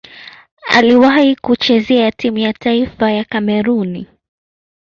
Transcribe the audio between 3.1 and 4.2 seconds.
ya Kamerun.